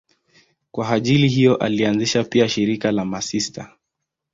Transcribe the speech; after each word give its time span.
Kwa 0.71 0.89
ajili 0.89 1.27
hiyo 1.27 1.55
alianzisha 1.55 2.23
pia 2.23 2.49
shirika 2.49 2.91
la 2.91 3.05
masista. 3.05 3.77